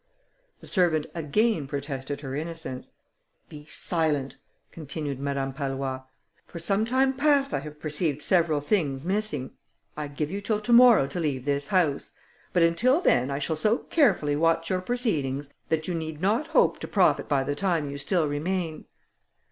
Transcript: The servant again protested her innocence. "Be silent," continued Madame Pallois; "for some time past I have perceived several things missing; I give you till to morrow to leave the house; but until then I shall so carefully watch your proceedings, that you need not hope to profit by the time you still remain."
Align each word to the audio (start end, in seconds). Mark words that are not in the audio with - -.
The 0.61 0.67
servant 0.67 1.05
again 1.13 1.67
protested 1.67 2.21
her 2.21 2.33
innocence. 2.35 2.89
"Be 3.49 3.65
silent," 3.69 4.37
continued 4.71 5.19
Madame 5.19 5.53
Pallois; 5.53 6.01
"for 6.47 6.57
some 6.57 6.85
time 6.85 7.13
past 7.13 7.53
I 7.53 7.59
have 7.59 7.79
perceived 7.79 8.19
several 8.23 8.61
things 8.61 9.05
missing; 9.05 9.51
I 9.95 10.07
give 10.07 10.31
you 10.31 10.41
till 10.41 10.59
to 10.59 10.73
morrow 10.73 11.05
to 11.05 11.19
leave 11.19 11.45
the 11.45 11.59
house; 11.69 12.13
but 12.51 12.63
until 12.63 12.99
then 12.99 13.29
I 13.29 13.37
shall 13.37 13.55
so 13.55 13.77
carefully 13.77 14.35
watch 14.35 14.71
your 14.71 14.81
proceedings, 14.81 15.53
that 15.69 15.87
you 15.87 15.93
need 15.93 16.19
not 16.19 16.47
hope 16.47 16.79
to 16.79 16.87
profit 16.87 17.29
by 17.29 17.43
the 17.43 17.53
time 17.53 17.91
you 17.91 17.99
still 17.99 18.27
remain." 18.27 18.85